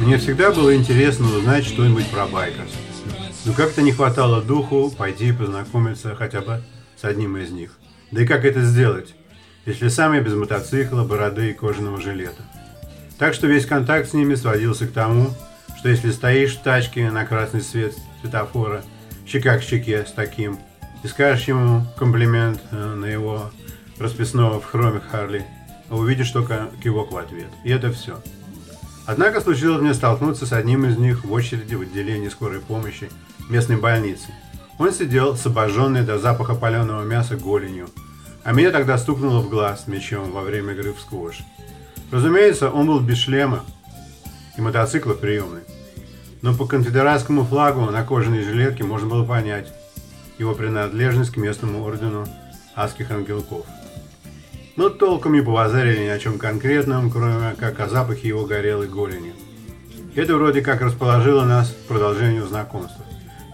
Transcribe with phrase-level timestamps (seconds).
[0.00, 2.72] Мне всегда было интересно узнать что-нибудь про байкерс.
[3.44, 6.64] Но как-то не хватало духу пойти и познакомиться хотя бы
[7.00, 7.78] с одним из них.
[8.10, 9.14] Да и как это сделать,
[9.64, 12.42] если сам я без мотоцикла, бороды и кожаного жилета?
[13.18, 15.30] Так что весь контакт с ними сводился к тому,
[15.78, 18.82] что если стоишь в тачке на красный свет светофора,
[19.24, 20.58] щека к щеке с таким,
[21.02, 23.50] и скажешь ему комплимент э, на его
[23.98, 25.44] расписного в хроме Харли,
[25.88, 27.48] а увидишь только кивок в ответ.
[27.64, 28.20] И это все.
[29.04, 33.10] Однако случилось мне столкнуться с одним из них в очереди в отделении скорой помощи
[33.48, 34.28] местной больницы.
[34.78, 37.88] Он сидел с обожженной до запаха паленого мяса голенью,
[38.44, 41.40] а меня тогда стукнуло в глаз мечом во время игры в сквош.
[42.10, 43.64] Разумеется, он был без шлема
[44.56, 45.62] и мотоцикла приемный.
[46.42, 49.72] Но по конфедератскому флагу на кожаной жилетке можно было понять
[50.42, 52.26] его принадлежность к местному ордену
[52.74, 53.64] адских ангелков.
[54.76, 59.34] Но толком не повазарили ни о чем конкретном, кроме как о запахе его горелой голени.
[60.14, 63.04] Это вроде как расположило нас к продолжению знакомства.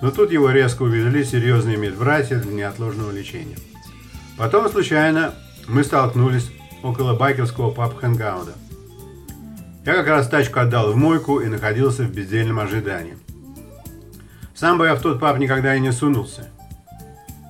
[0.00, 3.56] Но тут его резко увезли серьезные медбратья для неотложного лечения.
[4.36, 5.34] Потом случайно
[5.66, 6.50] мы столкнулись
[6.82, 8.52] около байкерского паб Хэнгауда.
[9.84, 13.18] Я как раз тачку отдал в мойку и находился в бездельном ожидании.
[14.54, 16.48] Сам бы я в тот паб никогда и не сунулся.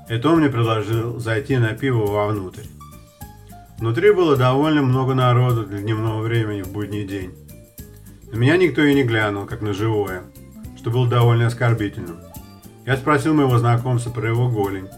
[0.09, 2.65] Это он мне предложил зайти на пиво вовнутрь.
[3.79, 7.35] Внутри было довольно много народу для дневного времени в будний день.
[8.33, 10.23] На меня никто и не глянул, как на живое,
[10.79, 12.21] что было довольно оскорбительным.
[12.87, 14.89] Я спросил моего знакомца про его голень,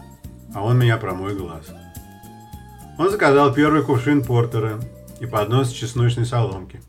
[0.55, 1.65] а он меня про мой глаз.
[2.97, 4.79] Он заказал первый кувшин портера
[5.19, 6.81] и поднос чесночной соломки.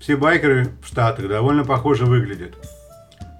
[0.00, 2.54] Все байкеры в Штатах довольно похоже выглядят,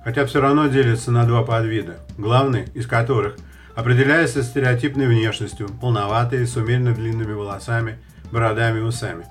[0.04, 3.36] хотя все равно делятся на два подвида, главный из которых
[3.74, 7.98] определяется стереотипной внешностью, полноватые, с умеренно длинными волосами,
[8.30, 9.26] бородами и усами.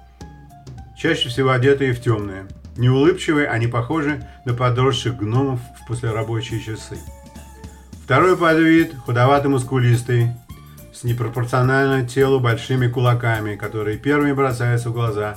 [0.97, 2.47] Чаще всего одетые в темные.
[2.77, 6.97] Неулыбчивые, они похожи на подросших гномов в послерабочие часы.
[8.03, 10.31] Второй подвид– худоватый-мускулистый,
[10.93, 15.35] с непропорционально телу большими кулаками, которые первыми бросаются в глаза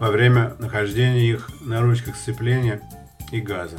[0.00, 2.80] во время нахождения их на ручках сцепления
[3.30, 3.78] и газа.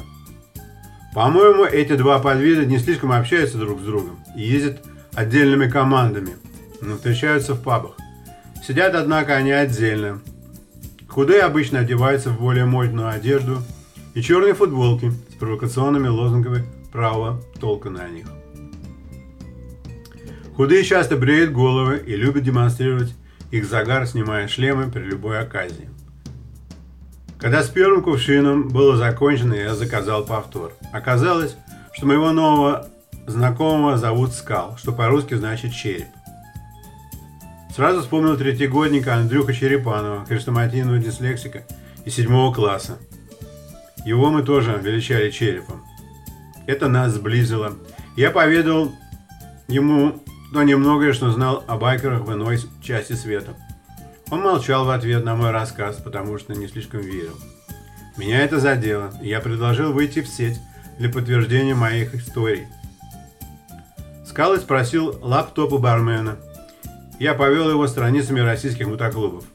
[1.16, 6.36] По-моему, эти два подвида не слишком общаются друг с другом и ездят отдельными командами,
[6.82, 7.96] но встречаются в пабах.
[8.62, 10.20] Сидят, однако, они отдельно.
[11.08, 13.60] Худые обычно одеваются в более модную одежду
[14.14, 18.28] и черные футболки с провокационными лозунгами правого толка на них.
[20.58, 23.16] Худые часто бреют головы и любят демонстрировать
[23.52, 25.90] их загар, снимая шлемы при любой оказии.
[27.46, 30.74] Когда с первым кувшином было закончено, я заказал повтор.
[30.92, 31.56] Оказалось,
[31.94, 32.90] что моего нового
[33.28, 36.08] знакомого зовут Скал, что по-русски значит череп.
[37.76, 41.62] Сразу вспомнил третьегодника Андрюха Черепанова, хрестоматийного дислексика
[42.04, 42.98] из седьмого класса.
[44.08, 45.86] Его мы тоже величали черепом.
[46.66, 47.74] Это нас сблизило.
[48.18, 48.92] Я поведал
[49.68, 50.20] ему
[50.52, 53.56] то немногое, что знал о байкерах в иной части света.
[54.32, 57.38] Он молчал в ответ на мой рассказ, потому что не слишком верил.
[58.18, 60.60] Меня это задело, и я предложил выйти в сеть
[60.98, 62.66] для подтверждения моих историй.
[64.26, 66.38] Скалы спросил лаптоп у бармена.
[67.20, 69.46] Я повел его страницами российских мотоклубов.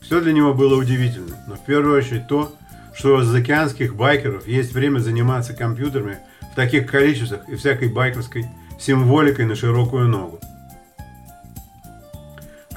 [0.00, 2.52] Все для него было удивительно, но в первую очередь то,
[2.94, 6.18] что у заокеанских байкеров есть время заниматься компьютерами
[6.52, 8.46] в таких количествах и всякой байкерской
[8.78, 10.40] символикой на широкую ногу.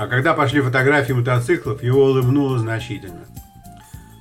[0.03, 3.21] А когда пошли фотографии мотоциклов, его улыбнуло значительно.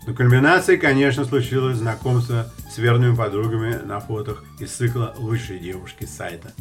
[0.07, 6.53] Но кульминацией, конечно, случилось знакомство с верными подругами на фотах из цикла «Лучшие девушки» сайта.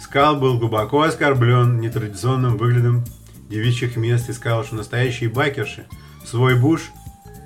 [0.00, 3.04] Скал был глубоко оскорблен нетрадиционным выглядом
[3.48, 5.86] девичьих мест и сказал, что настоящие байкерши
[6.24, 6.82] свой буш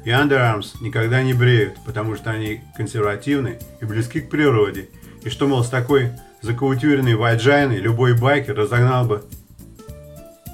[0.04, 4.90] и Underarms никогда не бреют, потому что они консервативны и близки к природе,
[5.22, 6.10] и что, мол, с такой
[6.42, 9.24] закаутюренной вайджайной любой байкер разогнал бы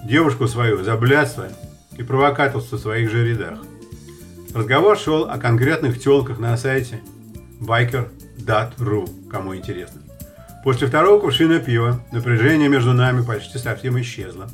[0.05, 1.49] девушку свою за блядство
[1.97, 3.58] и провокаторство в своих же рядах.
[4.55, 7.00] Разговор шел о конкретных телках на сайте
[7.61, 10.00] biker.ru, кому интересно.
[10.64, 14.50] После второго кувшина пива напряжение между нами почти совсем исчезло.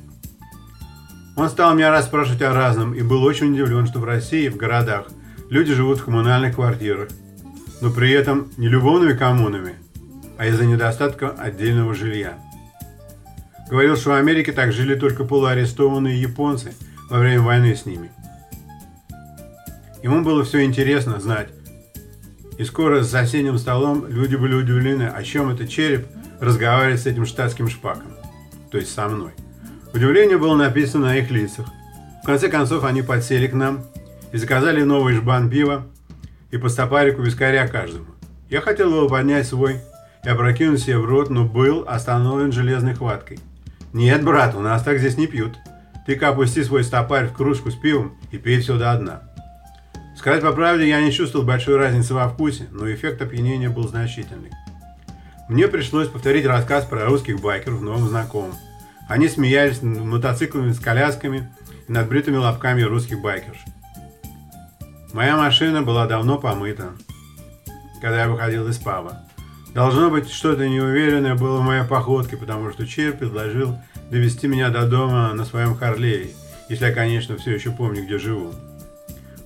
[1.36, 5.06] Он стал меня расспрашивать о разном и был очень удивлен, что в России, в городах,
[5.50, 7.08] люди живут в коммунальных квартирах,
[7.80, 9.74] но при этом не любовными коммунами,
[10.38, 12.38] а из-за недостатка отдельного жилья.
[13.68, 16.72] Говорил, что в Америке так жили только полуарестованные японцы
[17.10, 18.10] во время войны с ними.
[20.02, 21.48] Ему было все интересно знать,
[22.58, 26.06] И скоро за соседним столом люди были удивлены, о чем это череп
[26.40, 28.12] разговаривает с этим штатским шпаком,
[28.70, 29.32] то есть со мной.
[29.92, 31.66] Удивление было написано на их лицах.
[32.22, 33.84] В конце концов они подсели к нам
[34.32, 35.86] и заказали новый жбан пива
[36.50, 38.06] и по стопарику вискаря каждому.
[38.48, 39.80] Я хотел его поднять свой
[40.24, 43.38] и опрокинуть себе в рот, но был остановлен железной хваткой.
[43.92, 45.56] «Нет, брат, у нас так здесь не пьют.
[46.06, 49.22] Ты-ка опусти свой стопарь в кружку с пивом и пей все до дна».
[50.16, 54.50] Сказать по правде, я не чувствовал большой разницы во вкусе, но эффект опьянения был значительный.
[55.48, 58.54] Мне пришлось повторить рассказ про русских байкеров новым знакомым.
[59.08, 61.48] Они смеялись над мотоциклами с колясками
[61.86, 63.58] и над бритыми лобками русских байкерш.
[65.12, 66.92] Моя машина была давно помыта,
[68.00, 69.22] когда я выходил из паба.
[69.76, 73.76] Должно быть, что-то неуверенное было в моей походке, потому что Чир предложил
[74.10, 76.30] довести меня до дома на своем Харлее,
[76.70, 78.54] если я, конечно, все еще помню, где живу.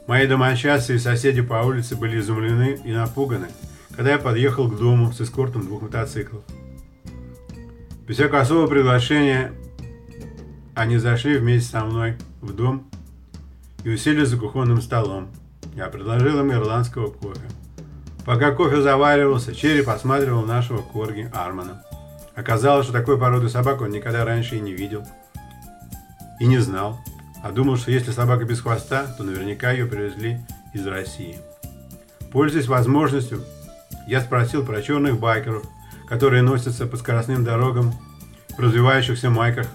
[0.06, 3.48] Мои домочадцы и соседи по улице были изумлены и напуганы,
[3.96, 6.44] когда я подъехал к дому с эскортом двух мотоциклов.
[8.06, 9.50] Без всякого особого приглашения
[10.76, 12.88] они зашли вместе со мной в дом
[13.82, 15.26] и уселись за кухонным столом.
[15.74, 17.48] Я предложил им ирландского кофе.
[18.24, 21.82] Пока кофе заваривался, Черри посматривал нашего корги Армана.
[22.34, 25.04] Оказалось, что такой породы собак он никогда раньше и не видел.
[26.38, 27.00] И не знал
[27.42, 30.40] а думал, что если собака без хвоста, то наверняка ее привезли
[30.74, 31.38] из России.
[32.32, 33.42] Пользуясь возможностью,
[34.06, 35.64] я спросил про черных байкеров,
[36.08, 37.92] которые носятся по скоростным дорогам
[38.56, 39.66] в развивающихся майках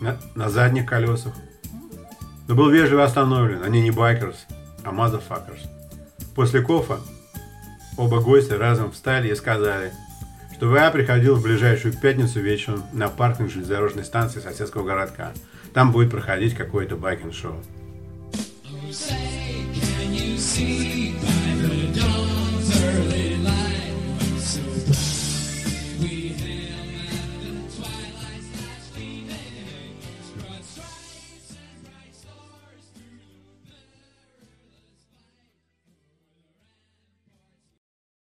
[0.00, 1.34] на, на задних колесах.
[2.48, 4.46] Но был вежливо остановлен, они не байкерс,
[4.84, 5.68] а motherfuckers.
[6.34, 6.98] После кофа
[7.96, 9.92] оба гостя разом встали и сказали,
[10.54, 15.32] что я приходил в ближайшую пятницу вечером на паркинг железнодорожной станции соседского городка–
[15.72, 17.56] там будет проходить какое-то байкинг-шоу.
[18.90, 19.42] Say,